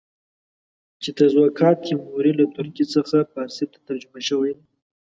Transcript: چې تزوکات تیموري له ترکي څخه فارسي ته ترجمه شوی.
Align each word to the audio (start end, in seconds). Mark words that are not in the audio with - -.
چې 1.01 1.09
تزوکات 1.19 1.77
تیموري 1.87 2.31
له 2.39 2.45
ترکي 2.55 2.85
څخه 2.93 3.17
فارسي 3.33 3.65
ته 3.71 3.77
ترجمه 3.87 4.19
شوی. 4.27 4.53